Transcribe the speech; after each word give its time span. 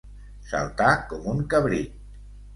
Saltar 0.51 0.95
com 1.13 1.29
un 1.35 1.45
cabrit. 1.53 1.95